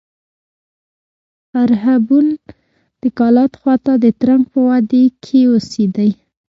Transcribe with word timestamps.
خرښبون 1.49 2.25
د 3.01 3.03
کلات 3.17 3.51
خوا 3.59 3.75
ته 3.85 3.93
د 4.03 4.05
ترنک 4.19 4.45
په 4.53 4.59
وادي 4.67 5.03
کښي 5.23 5.41
اوسېدئ. 5.49 6.11